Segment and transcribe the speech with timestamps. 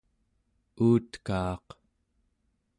[0.85, 1.67] uutkaaq